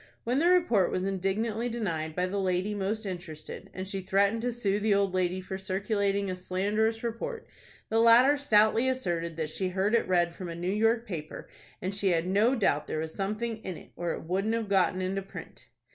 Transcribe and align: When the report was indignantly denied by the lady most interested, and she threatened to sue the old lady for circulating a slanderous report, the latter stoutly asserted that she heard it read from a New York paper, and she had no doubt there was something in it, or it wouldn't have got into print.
When 0.23 0.39
the 0.39 0.47
report 0.49 0.89
was 0.89 1.03
indignantly 1.05 1.69
denied 1.69 2.15
by 2.15 2.25
the 2.25 2.39
lady 2.39 2.73
most 2.73 3.05
interested, 3.05 3.69
and 3.71 3.87
she 3.87 4.01
threatened 4.01 4.41
to 4.41 4.51
sue 4.51 4.79
the 4.79 4.95
old 4.95 5.13
lady 5.13 5.41
for 5.41 5.59
circulating 5.59 6.27
a 6.27 6.35
slanderous 6.35 7.03
report, 7.03 7.45
the 7.89 7.99
latter 7.99 8.35
stoutly 8.35 8.89
asserted 8.89 9.37
that 9.37 9.51
she 9.51 9.69
heard 9.69 9.93
it 9.93 10.07
read 10.07 10.33
from 10.33 10.49
a 10.49 10.55
New 10.55 10.73
York 10.73 11.05
paper, 11.05 11.47
and 11.83 11.93
she 11.93 12.07
had 12.07 12.25
no 12.25 12.55
doubt 12.55 12.87
there 12.87 12.97
was 12.97 13.13
something 13.13 13.57
in 13.57 13.77
it, 13.77 13.91
or 13.95 14.13
it 14.13 14.23
wouldn't 14.23 14.55
have 14.55 14.69
got 14.69 14.99
into 14.99 15.21
print. 15.21 15.67